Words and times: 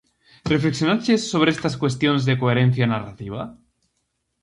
Reflexionaches 0.53 1.21
sobre 1.31 1.49
estas 1.55 1.75
cuestións 1.81 2.21
de 2.27 2.37
coherencia 2.41 2.85
narrativa? 2.95 3.41